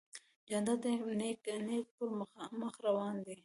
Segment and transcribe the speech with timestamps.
[0.49, 0.85] جانداد د
[1.19, 2.09] نیک نیت پر
[2.61, 3.35] مخ روان دی.